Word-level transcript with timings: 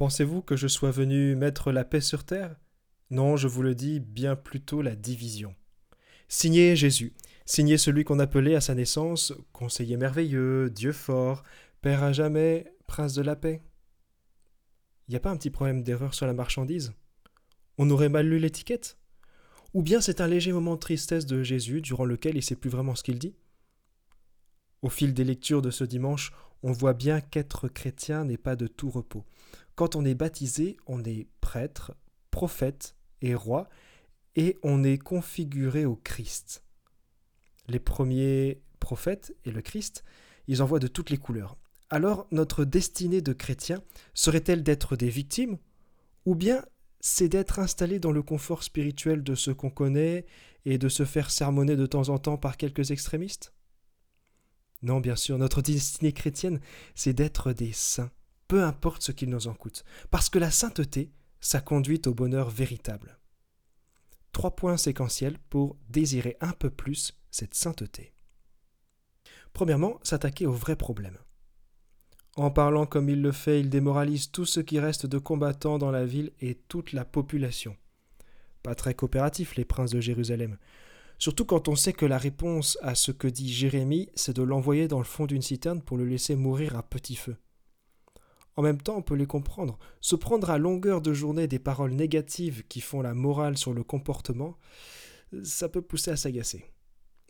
Pensez-vous 0.00 0.40
que 0.40 0.56
je 0.56 0.66
sois 0.66 0.90
venu 0.90 1.36
mettre 1.36 1.72
la 1.72 1.84
paix 1.84 2.00
sur 2.00 2.24
terre? 2.24 2.56
Non, 3.10 3.36
je 3.36 3.48
vous 3.48 3.60
le 3.60 3.74
dis, 3.74 4.00
bien 4.00 4.34
plutôt 4.34 4.80
la 4.80 4.96
division. 4.96 5.54
Signez 6.26 6.74
Jésus, 6.74 7.12
signez 7.44 7.76
celui 7.76 8.04
qu'on 8.04 8.18
appelait 8.18 8.54
à 8.54 8.62
sa 8.62 8.74
naissance 8.74 9.34
conseiller 9.52 9.98
merveilleux, 9.98 10.70
Dieu 10.70 10.92
fort, 10.92 11.42
Père 11.82 12.02
à 12.02 12.14
jamais, 12.14 12.72
prince 12.86 13.12
de 13.12 13.20
la 13.20 13.36
paix. 13.36 13.60
Il 15.06 15.10
n'y 15.10 15.16
a 15.16 15.20
pas 15.20 15.32
un 15.32 15.36
petit 15.36 15.50
problème 15.50 15.82
d'erreur 15.82 16.14
sur 16.14 16.26
la 16.26 16.32
marchandise? 16.32 16.94
On 17.76 17.90
aurait 17.90 18.08
mal 18.08 18.26
lu 18.26 18.38
l'étiquette? 18.38 18.96
Ou 19.74 19.82
bien 19.82 20.00
c'est 20.00 20.22
un 20.22 20.28
léger 20.28 20.52
moment 20.52 20.76
de 20.76 20.80
tristesse 20.80 21.26
de 21.26 21.42
Jésus 21.42 21.82
durant 21.82 22.06
lequel 22.06 22.36
il 22.36 22.38
ne 22.38 22.40
sait 22.40 22.56
plus 22.56 22.70
vraiment 22.70 22.94
ce 22.94 23.02
qu'il 23.02 23.18
dit? 23.18 23.34
Au 24.80 24.88
fil 24.88 25.12
des 25.12 25.24
lectures 25.24 25.60
de 25.60 25.70
ce 25.70 25.84
dimanche, 25.84 26.32
on 26.62 26.72
voit 26.72 26.94
bien 26.94 27.20
qu'être 27.20 27.68
chrétien 27.68 28.24
n'est 28.24 28.38
pas 28.38 28.56
de 28.56 28.66
tout 28.66 28.88
repos. 28.88 29.26
Quand 29.80 29.96
on 29.96 30.04
est 30.04 30.14
baptisé, 30.14 30.76
on 30.86 31.02
est 31.04 31.26
prêtre, 31.40 31.96
prophète 32.30 32.96
et 33.22 33.34
roi, 33.34 33.66
et 34.36 34.58
on 34.62 34.84
est 34.84 34.98
configuré 34.98 35.86
au 35.86 35.96
Christ. 35.96 36.62
Les 37.66 37.78
premiers 37.78 38.60
prophètes 38.78 39.34
et 39.46 39.50
le 39.50 39.62
Christ, 39.62 40.04
ils 40.48 40.60
en 40.60 40.66
voient 40.66 40.80
de 40.80 40.86
toutes 40.86 41.08
les 41.08 41.16
couleurs. 41.16 41.56
Alors 41.88 42.26
notre 42.30 42.66
destinée 42.66 43.22
de 43.22 43.32
chrétien 43.32 43.82
serait-elle 44.12 44.62
d'être 44.62 44.96
des 44.96 45.08
victimes 45.08 45.56
Ou 46.26 46.34
bien 46.34 46.62
c'est 47.00 47.30
d'être 47.30 47.58
installé 47.58 47.98
dans 47.98 48.12
le 48.12 48.22
confort 48.22 48.64
spirituel 48.64 49.24
de 49.24 49.34
ce 49.34 49.50
qu'on 49.50 49.70
connaît 49.70 50.26
et 50.66 50.76
de 50.76 50.90
se 50.90 51.06
faire 51.06 51.30
sermonner 51.30 51.76
de 51.76 51.86
temps 51.86 52.10
en 52.10 52.18
temps 52.18 52.36
par 52.36 52.58
quelques 52.58 52.90
extrémistes? 52.90 53.54
Non, 54.82 55.00
bien 55.00 55.16
sûr, 55.16 55.38
notre 55.38 55.62
destinée 55.62 56.12
chrétienne, 56.12 56.60
c'est 56.94 57.14
d'être 57.14 57.54
des 57.54 57.72
saints, 57.72 58.10
peu 58.50 58.64
importe 58.64 59.02
ce 59.02 59.12
qu'il 59.12 59.30
nous 59.30 59.46
en 59.46 59.54
coûte, 59.54 59.84
parce 60.10 60.28
que 60.28 60.40
la 60.40 60.50
sainteté, 60.50 61.12
ça 61.40 61.60
conduit 61.60 62.02
au 62.06 62.14
bonheur 62.14 62.50
véritable. 62.50 63.16
Trois 64.32 64.56
points 64.56 64.76
séquentiels 64.76 65.38
pour 65.50 65.76
désirer 65.88 66.36
un 66.40 66.50
peu 66.50 66.68
plus 66.68 67.16
cette 67.30 67.54
sainteté. 67.54 68.12
Premièrement, 69.52 70.00
s'attaquer 70.02 70.46
au 70.46 70.52
vrai 70.52 70.74
problème. 70.74 71.16
En 72.34 72.50
parlant 72.50 72.86
comme 72.86 73.08
il 73.08 73.22
le 73.22 73.30
fait, 73.30 73.60
il 73.60 73.70
démoralise 73.70 74.32
tout 74.32 74.46
ce 74.46 74.58
qui 74.58 74.80
reste 74.80 75.06
de 75.06 75.18
combattants 75.18 75.78
dans 75.78 75.92
la 75.92 76.04
ville 76.04 76.32
et 76.40 76.56
toute 76.56 76.92
la 76.92 77.04
population. 77.04 77.76
Pas 78.64 78.74
très 78.74 78.94
coopératif, 78.94 79.54
les 79.54 79.64
princes 79.64 79.92
de 79.92 80.00
Jérusalem. 80.00 80.58
Surtout 81.20 81.44
quand 81.44 81.68
on 81.68 81.76
sait 81.76 81.92
que 81.92 82.06
la 82.06 82.18
réponse 82.18 82.78
à 82.82 82.96
ce 82.96 83.12
que 83.12 83.28
dit 83.28 83.52
Jérémie, 83.52 84.08
c'est 84.16 84.34
de 84.34 84.42
l'envoyer 84.42 84.88
dans 84.88 84.98
le 84.98 85.04
fond 85.04 85.26
d'une 85.26 85.40
citerne 85.40 85.82
pour 85.82 85.96
le 85.96 86.04
laisser 86.04 86.34
mourir 86.34 86.74
à 86.74 86.82
petit 86.82 87.14
feu. 87.14 87.36
En 88.56 88.62
même 88.62 88.80
temps, 88.80 88.96
on 88.96 89.02
peut 89.02 89.14
les 89.14 89.26
comprendre. 89.26 89.78
Se 90.00 90.16
prendre 90.16 90.50
à 90.50 90.58
longueur 90.58 91.00
de 91.00 91.12
journée 91.12 91.46
des 91.46 91.58
paroles 91.58 91.92
négatives 91.92 92.64
qui 92.68 92.80
font 92.80 93.00
la 93.00 93.14
morale 93.14 93.56
sur 93.56 93.72
le 93.72 93.84
comportement, 93.84 94.58
ça 95.42 95.68
peut 95.68 95.82
pousser 95.82 96.10
à 96.10 96.16
s'agacer. 96.16 96.64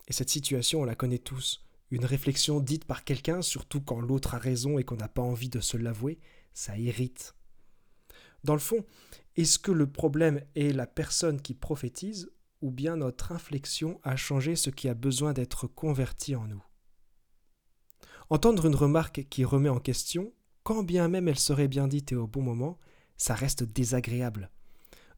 Et 0.09 0.13
cette 0.13 0.31
situation, 0.31 0.81
on 0.81 0.85
la 0.85 0.95
connaît 0.95 1.19
tous. 1.19 1.65
Une 1.91 2.05
réflexion 2.05 2.61
dite 2.61 2.85
par 2.85 3.05
quelqu'un, 3.05 3.43
surtout 3.43 3.81
quand 3.81 4.01
l'autre 4.01 4.35
a 4.35 4.39
raison 4.39 4.79
et 4.79 4.85
qu'on 4.85 4.97
n'a 4.97 5.09
pas 5.09 5.23
envie 5.23 5.49
de 5.49 5.61
se 5.61 5.77
l'avouer, 5.77 6.19
ça 6.55 6.79
irrite. 6.79 7.35
Dans 8.45 8.55
le 8.55 8.61
fond, 8.61 8.85
est-ce 9.37 9.59
que 9.59 9.73
le 9.73 9.91
problème 9.91 10.43
est 10.55 10.73
la 10.73 10.87
personne 10.87 11.41
qui 11.41 11.55
prophétise 11.55 12.33
ou 12.63 12.71
bien 12.71 12.97
notre 12.97 13.33
inflexion 13.33 14.01
a 14.03 14.17
changé 14.17 14.57
ce 14.57 14.71
qui 14.71 14.89
a 14.89 14.95
besoin 14.95 15.33
d'être 15.33 15.67
converti 15.67 16.37
en 16.37 16.47
nous? 16.47 16.63
Entendre 18.31 18.67
une 18.67 18.77
remarque 18.77 19.27
qui 19.29 19.45
remet 19.45 19.69
en 19.69 19.81
question, 19.81 20.33
quand 20.63 20.83
bien 20.83 21.09
même 21.09 21.29
elle 21.29 21.39
serait 21.39 21.69
bien 21.69 21.89
dite 21.89 22.13
et 22.13 22.17
au 22.17 22.27
bon 22.27 22.43
moment, 22.43 22.79
ça 23.17 23.35
reste 23.35 23.65
désagréable. 23.65 24.51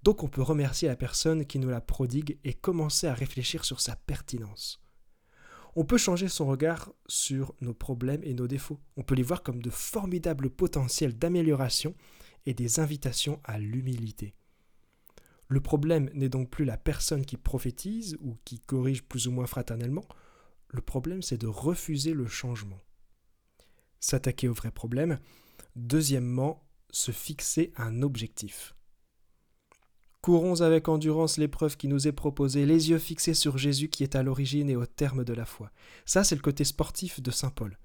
Donc 0.02 0.22
on 0.22 0.28
peut 0.28 0.42
remercier 0.42 0.88
la 0.88 0.96
personne 0.96 1.46
qui 1.46 1.58
nous 1.58 1.68
la 1.68 1.80
prodigue 1.80 2.38
et 2.44 2.54
commencer 2.54 3.06
à 3.06 3.14
réfléchir 3.14 3.64
sur 3.64 3.80
sa 3.80 3.96
pertinence. 3.96 4.80
On 5.75 5.84
peut 5.84 5.98
changer 5.98 6.28
son 6.28 6.47
regard 6.47 6.92
sur 7.06 7.54
nos 7.60 7.72
problèmes 7.72 8.22
et 8.25 8.34
nos 8.34 8.48
défauts. 8.48 8.81
On 8.97 9.02
peut 9.02 9.14
les 9.14 9.22
voir 9.22 9.42
comme 9.42 9.62
de 9.62 9.70
formidables 9.70 10.50
potentiels 10.50 11.16
d'amélioration 11.16 11.94
et 12.44 12.52
des 12.52 12.81
invitations 12.81 13.41
à 13.44 13.58
l'humilité. 13.58 14.34
Le 15.48 15.60
problème 15.60 16.10
n'est 16.14 16.28
donc 16.28 16.50
plus 16.50 16.64
la 16.64 16.76
personne 16.76 17.25
qui 17.25 17.36
prophétise 17.36 18.16
ou 18.20 18.36
qui 18.44 18.58
corrige 18.58 19.02
plus 19.02 19.28
ou 19.28 19.32
moins 19.32 19.47
fraternellement, 19.47 20.04
le 20.69 20.81
problème 20.81 21.22
c'est 21.22 21.38
de 21.38 21.47
refuser 21.47 22.14
le 22.14 22.26
changement 22.26 22.81
s'attaquer 24.02 24.48
au 24.48 24.52
vrai 24.52 24.70
problème. 24.70 25.18
Deuxièmement, 25.76 26.62
se 26.90 27.12
fixer 27.12 27.72
un 27.76 28.02
objectif. 28.02 28.74
Courons 30.20 30.60
avec 30.60 30.88
endurance 30.88 31.38
l'épreuve 31.38 31.76
qui 31.76 31.88
nous 31.88 32.06
est 32.06 32.12
proposée, 32.12 32.66
les 32.66 32.90
yeux 32.90 32.98
fixés 32.98 33.34
sur 33.34 33.58
Jésus 33.58 33.88
qui 33.88 34.02
est 34.02 34.14
à 34.14 34.22
l'origine 34.22 34.68
et 34.68 34.76
au 34.76 34.86
terme 34.86 35.24
de 35.24 35.32
la 35.32 35.46
foi. 35.46 35.72
Ça, 36.04 36.22
c'est 36.22 36.36
le 36.36 36.42
côté 36.42 36.64
sportif 36.64 37.20
de 37.20 37.30
Saint 37.30 37.50
Paul. 37.50 37.78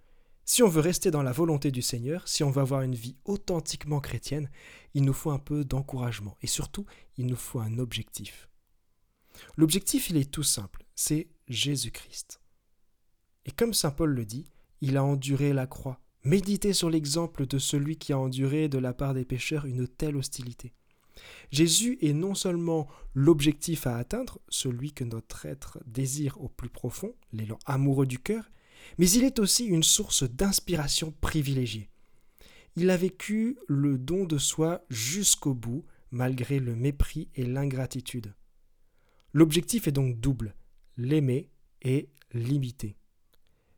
Si 0.45 0.61
on 0.61 0.69
veut 0.69 0.81
rester 0.81 1.09
dans 1.09 1.23
la 1.23 1.31
volonté 1.31 1.71
du 1.71 1.81
Seigneur, 1.81 2.27
si 2.27 2.43
on 2.43 2.51
veut 2.51 2.61
avoir 2.61 2.81
une 2.81 2.95
vie 2.95 3.17
authentiquement 3.25 3.99
chrétienne, 3.99 4.49
il 4.93 5.03
nous 5.03 5.13
faut 5.13 5.31
un 5.31 5.39
peu 5.39 5.65
d'encouragement 5.65 6.37
et 6.41 6.47
surtout, 6.47 6.85
il 7.17 7.25
nous 7.25 7.35
faut 7.35 7.59
un 7.59 7.79
objectif. 7.79 8.49
L'objectif, 9.55 10.09
il 10.09 10.17
est 10.17 10.31
tout 10.31 10.43
simple, 10.43 10.85
c'est 10.95 11.29
Jésus-Christ. 11.47 12.39
Et 13.45 13.51
comme 13.51 13.73
Saint 13.73 13.91
Paul 13.91 14.11
le 14.11 14.25
dit, 14.25 14.45
il 14.81 14.97
a 14.97 15.03
enduré 15.03 15.53
la 15.53 15.67
croix, 15.67 15.99
Méditez 16.27 16.73
sur 16.73 16.89
l'exemple 16.89 17.47
de 17.47 17.57
celui 17.57 17.95
qui 17.95 18.11
a 18.11 18.19
enduré 18.19 18.67
de 18.67 18.77
la 18.77 18.93
part 18.93 19.13
des 19.13 19.23
pécheurs 19.23 19.65
une 19.65 19.87
telle 19.87 20.17
hostilité. 20.17 20.73
Jésus 21.51 21.97
est 22.01 22.11
non 22.11 22.35
seulement 22.35 22.89
l'objectif 23.13 23.87
à 23.87 23.95
atteindre, 23.95 24.41
celui 24.49 24.91
que 24.91 25.05
notre 25.05 25.45
être 25.45 25.79
désire 25.85 26.37
au 26.41 26.49
plus 26.49 26.67
profond, 26.67 27.15
l'élan 27.31 27.57
amoureux 27.65 28.05
du 28.05 28.19
cœur, 28.19 28.51
mais 28.97 29.09
il 29.09 29.23
est 29.23 29.39
aussi 29.39 29.67
une 29.67 29.83
source 29.83 30.23
d'inspiration 30.23 31.13
privilégiée. 31.21 31.89
Il 32.75 32.89
a 32.89 32.97
vécu 32.97 33.57
le 33.69 33.97
don 33.97 34.25
de 34.25 34.37
soi 34.37 34.83
jusqu'au 34.89 35.53
bout, 35.53 35.85
malgré 36.11 36.59
le 36.59 36.75
mépris 36.75 37.29
et 37.35 37.45
l'ingratitude. 37.45 38.35
L'objectif 39.31 39.87
est 39.87 39.93
donc 39.93 40.19
double, 40.19 40.55
l'aimer 40.97 41.49
et 41.83 42.09
l'imiter. 42.33 42.97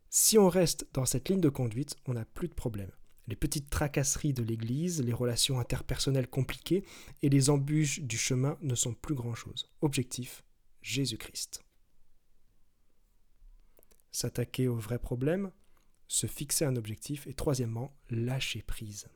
Si 0.09 0.38
on 0.38 0.50
reste 0.50 0.88
dans 0.94 1.06
cette 1.06 1.30
ligne 1.30 1.42
de 1.42 1.50
conduite, 1.50 1.96
on 2.08 2.14
n'a 2.14 2.25
plus 2.25 2.47
de 2.47 2.53
problème. 2.53 2.92
Les 3.28 3.36
petites 3.36 3.70
tracasseries 3.70 4.34
de 4.34 4.42
l'Église, 4.42 5.03
les 5.03 5.14
relations 5.14 5.59
interpersonnelles 5.59 6.28
compliquées 6.28 6.84
et 7.22 7.30
les 7.30 7.52
embûches 7.52 8.02
du 8.02 8.18
chemin 8.18 8.58
ne 8.62 8.74
sont 8.74 8.96
plus 8.96 9.14
grand-chose. 9.14 9.69
Objectif, 9.81 10.44
Jésus-Christ. 10.81 11.64
S'attaquer 14.12 14.68
au 14.68 14.75
vrai 14.75 14.98
problème, 14.98 15.52
se 16.08 16.25
fixer 16.25 16.66
un 16.66 16.75
objectif 16.75 17.28
et 17.28 17.36
troisièmement, 17.36 17.96
lâcher 18.09 18.64
prise. 18.64 19.08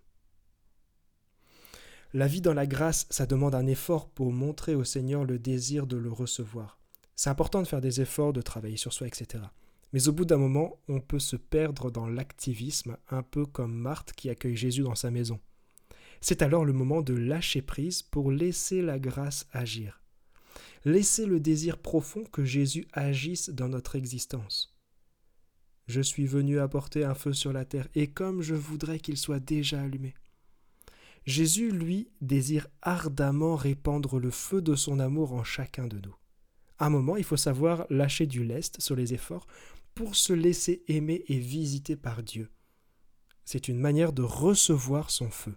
La 2.14 2.28
vie 2.28 2.42
dans 2.42 2.54
la 2.54 2.68
grâce, 2.68 3.08
ça 3.10 3.26
demande 3.26 3.56
un 3.56 3.66
effort 3.66 4.12
pour 4.12 4.32
montrer 4.32 4.76
au 4.76 4.84
Seigneur 4.84 5.26
le 5.26 5.40
désir 5.40 5.88
de 5.88 5.98
le 5.98 6.12
recevoir. 6.12 6.78
C'est 7.16 7.32
important 7.32 7.64
de 7.64 7.68
faire 7.68 7.82
des 7.82 8.02
efforts, 8.02 8.34
de 8.34 8.44
travailler 8.44 8.78
sur 8.78 8.94
soi, 8.94 9.08
etc. 9.08 9.46
Mais 9.94 10.08
au 10.08 10.12
bout 10.12 10.26
d'un 10.26 10.38
moment, 10.38 10.80
on 10.88 11.00
peut 11.00 11.20
se 11.20 11.36
perdre 11.36 11.92
dans 11.92 12.08
l'activisme, 12.08 12.98
un 13.10 13.22
peu 13.22 13.46
comme 13.46 13.74
Marthe 13.74 14.14
qui 14.14 14.30
accueille 14.30 14.58
Jésus 14.58 14.82
dans 14.82 14.96
sa 14.96 15.12
maison. 15.12 15.40
C'est 16.20 16.42
alors 16.42 16.66
le 16.66 16.74
moment 16.74 17.02
de 17.02 17.14
lâcher 17.14 17.62
prise 17.62 18.02
pour 18.02 18.32
laisser 18.32 18.82
la 18.82 18.98
grâce 18.98 19.46
agir. 19.52 20.02
Laisser 20.84 21.26
le 21.26 21.40
désir 21.40 21.78
profond 21.78 22.24
que 22.24 22.44
Jésus 22.44 22.88
agisse 22.94 23.50
dans 23.50 23.70
notre 23.70 23.96
existence. 23.96 24.76
Je 25.88 26.02
suis 26.02 26.26
venu 26.26 26.60
apporter 26.60 27.04
un 27.04 27.14
feu 27.14 27.34
sur 27.34 27.54
la 27.54 27.66
terre, 27.66 27.88
et 27.94 28.08
comme 28.08 28.42
je 28.42 28.56
voudrais 28.56 29.00
qu'il 29.00 29.18
soit 29.18 29.40
déjà 29.40 29.82
allumé. 29.82 30.16
Jésus, 31.26 31.72
lui, 31.72 32.10
désire 32.22 32.68
ardemment 32.82 33.56
répandre 33.56 34.18
le 34.18 34.32
feu 34.32 34.62
de 34.62 34.76
son 34.76 35.00
amour 35.00 35.34
en 35.34 35.44
chacun 35.44 35.88
de 35.88 36.00
nous. 36.00 36.16
À 36.80 36.88
un 36.88 36.90
moment, 36.90 37.16
il 37.16 37.24
faut 37.24 37.38
savoir 37.38 37.86
lâcher 37.90 38.26
du 38.26 38.44
lest 38.44 38.82
sur 38.82 38.96
les 38.96 39.14
efforts 39.14 39.48
pour 39.96 40.16
se 40.16 40.34
laisser 40.34 40.84
aimer 40.88 41.24
et 41.28 41.38
visiter 41.38 41.96
par 41.96 42.24
Dieu. 42.24 42.50
C'est 43.46 43.68
une 43.68 43.80
manière 43.80 44.14
de 44.14 44.24
recevoir 44.24 45.10
son 45.10 45.30
feu. 45.30 45.56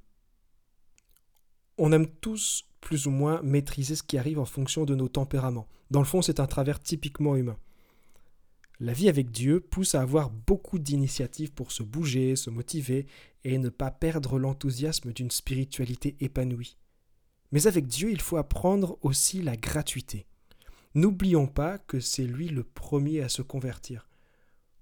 On 1.78 1.92
aime 1.92 2.06
tous 2.06 2.64
plus 2.80 3.06
ou 3.06 3.10
moins 3.10 3.42
maîtriser 3.42 3.96
ce 3.96 4.02
qui 4.02 4.18
arrive 4.18 4.38
en 4.38 4.44
fonction 4.44 4.84
de 4.84 4.94
nos 4.94 5.08
tempéraments. 5.08 5.68
Dans 5.90 6.00
le 6.00 6.06
fond, 6.06 6.22
c'est 6.22 6.40
un 6.40 6.46
travers 6.46 6.80
typiquement 6.80 7.36
humain. 7.36 7.58
La 8.78 8.92
vie 8.92 9.08
avec 9.08 9.30
Dieu 9.30 9.60
pousse 9.60 9.94
à 9.94 10.02
avoir 10.02 10.30
beaucoup 10.30 10.78
d'initiatives 10.78 11.52
pour 11.52 11.72
se 11.72 11.82
bouger, 11.82 12.36
se 12.36 12.50
motiver 12.50 13.06
et 13.44 13.56
ne 13.58 13.70
pas 13.70 13.90
perdre 13.90 14.38
l'enthousiasme 14.38 15.12
d'une 15.12 15.30
spiritualité 15.30 16.16
épanouie. 16.20 16.76
Mais 17.52 17.66
avec 17.66 17.86
Dieu, 17.86 18.10
il 18.10 18.20
faut 18.20 18.36
apprendre 18.36 18.98
aussi 19.02 19.40
la 19.40 19.56
gratuité. 19.56 20.26
N'oublions 20.94 21.46
pas 21.46 21.78
que 21.78 22.00
c'est 22.00 22.24
lui 22.24 22.48
le 22.48 22.64
premier 22.64 23.20
à 23.20 23.28
se 23.28 23.42
convertir. 23.42 24.05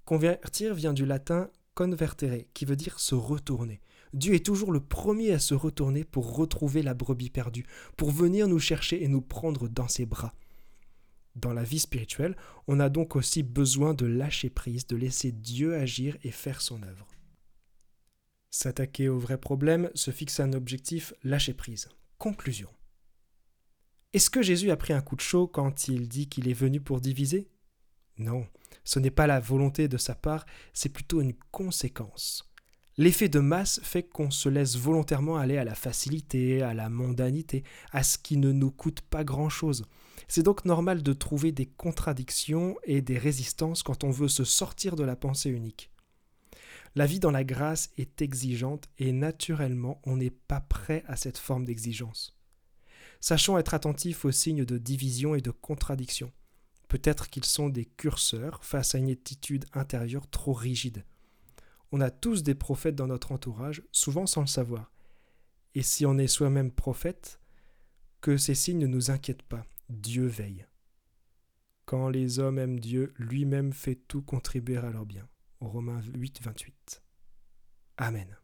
Convertir 0.05 0.75
vient 0.75 0.93
du 0.93 1.07
latin 1.07 1.51
convertere, 1.75 2.47
qui 2.55 2.65
veut 2.65 2.77
dire 2.77 3.01
se 3.01 3.15
retourner. 3.15 3.81
Dieu 4.13 4.35
est 4.35 4.47
toujours 4.47 4.71
le 4.71 4.81
premier 4.81 5.33
à 5.33 5.39
se 5.39 5.55
retourner 5.55 6.05
pour 6.05 6.37
retrouver 6.37 6.83
la 6.83 6.95
brebis 6.95 7.31
perdue, 7.31 7.67
pour 7.97 8.11
venir 8.11 8.47
nous 8.47 8.61
chercher 8.61 9.03
et 9.03 9.09
nous 9.09 9.21
prendre 9.21 9.69
dans 9.69 9.89
ses 9.89 10.07
bras. 10.07 10.33
Dans 11.35 11.53
la 11.53 11.65
vie 11.65 11.81
spirituelle, 11.81 12.37
on 12.69 12.79
a 12.79 12.89
donc 12.89 13.17
aussi 13.17 13.43
besoin 13.43 13.93
de 13.93 14.07
lâcher 14.07 14.51
prise, 14.51 14.87
de 14.87 14.95
laisser 14.95 15.33
Dieu 15.33 15.75
agir 15.75 16.17
et 16.23 16.31
faire 16.31 16.61
son 16.61 16.83
œuvre. 16.85 17.09
S'attaquer 18.51 19.09
au 19.09 19.19
vrai 19.19 19.37
problème, 19.37 19.91
se 19.97 20.13
fixer 20.13 20.43
un 20.43 20.53
objectif, 20.53 21.13
lâcher 21.25 21.55
prise. 21.55 21.89
Conclusion. 22.19 22.71
Est-ce 24.13 24.31
que 24.31 24.43
Jésus 24.43 24.71
a 24.71 24.77
pris 24.77 24.93
un 24.93 25.01
coup 25.01 25.17
de 25.17 25.21
chaud 25.21 25.49
quand 25.49 25.89
il 25.89 26.09
dit 26.09 26.29
qu'il 26.29 26.49
est 26.49 26.53
venu 26.53 26.81
pour 26.81 27.01
diviser? 27.01 27.51
Non, 28.19 28.47
ce 28.85 28.99
n'est 28.99 29.11
pas 29.11 29.27
la 29.27 29.41
volonté 29.41 29.89
de 29.89 29.97
sa 29.97 30.15
part, 30.15 30.47
c'est 30.73 30.89
plutôt 30.89 31.21
une 31.21 31.35
conséquence. 31.51 32.51
L'effet 32.97 33.29
de 33.29 33.41
masse 33.41 33.81
fait 33.83 34.05
qu'on 34.05 34.31
se 34.31 34.49
laisse 34.49 34.77
volontairement 34.77 35.37
aller 35.37 35.59
à 35.59 35.65
la 35.65 35.75
facilité, 35.75 36.63
à 36.63 36.75
la 36.75 36.89
mondanité, 36.89 37.65
à 37.91 38.05
ce 38.05 38.19
qui 38.19 38.37
ne 38.37 38.53
nous 38.53 38.71
coûte 38.71 39.01
pas 39.01 39.25
grand-chose. 39.25 39.85
C'est 40.29 40.45
donc 40.45 40.65
normal 40.65 41.03
de 41.03 41.13
trouver 41.13 41.51
des 41.51 41.67
contradictions 41.67 42.77
et 42.85 43.03
des 43.03 43.19
résistances 43.19 43.83
quand 43.83 44.05
on 44.05 44.11
veut 44.11 44.29
se 44.29 44.45
sortir 44.45 44.95
de 44.95 45.03
la 45.03 45.17
pensée 45.17 45.51
unique. 45.51 45.91
La 46.95 47.07
vie 47.07 47.19
dans 47.19 47.33
la 47.33 47.43
grâce 47.43 47.91
est 47.99 48.23
exigeante 48.23 48.89
et 48.99 49.11
naturellement 49.11 50.01
on 50.05 50.17
n'est 50.17 50.31
pas 50.31 50.61
prêt 50.61 51.03
à 51.09 51.17
cette 51.17 51.39
forme 51.39 51.65
d'exigence. 51.65 52.39
Sachons 53.21 53.59
être 53.59 53.75
attentifs 53.75 54.25
aux 54.25 54.31
signes 54.31 54.65
de 54.65 54.79
division 54.79 55.35
et 55.35 55.41
de 55.41 55.51
contradiction. 55.51 56.31
Peut-être 56.95 57.29
qu'ils 57.29 57.45
sont 57.45 57.71
des 57.71 57.87
curseurs 57.87 58.63
face 58.63 58.95
à 58.95 58.99
une 58.99 59.11
attitude 59.11 59.65
intérieure 59.73 60.31
trop 60.31 60.53
rigide. 60.53 61.05
On 61.91 62.01
a 62.01 62.13
tous 62.13 62.45
des 62.45 62.55
prophètes 62.55 62.95
dans 62.95 63.09
notre 63.09 63.33
entourage, 63.33 63.83
souvent 63.91 64.27
sans 64.27 64.43
le 64.43 64.47
savoir. 64.47 64.93
Et 65.75 65.83
si 65.83 66.07
on 66.07 66.19
est 66.19 66.29
soi-même 66.29 66.71
prophète, 66.71 67.41
que 68.21 68.37
ces 68.37 68.55
signes 68.55 68.79
ne 68.79 68.87
nous 68.87 69.11
inquiètent 69.11 69.43
pas, 69.43 69.67
Dieu 69.89 70.27
veille. 70.27 70.67
Quand 71.85 72.09
les 72.11 72.39
hommes 72.39 72.61
aiment 72.61 72.79
Dieu, 72.79 73.13
lui-même 73.17 73.73
fait 73.73 73.97
tout 73.97 74.23
contribuer 74.23 74.77
à 74.77 74.91
leur 74.91 75.05
bien. 75.05 75.29
Romains 75.59 76.01
8, 76.15 76.43
28. 76.43 77.03
Amen. 77.97 78.37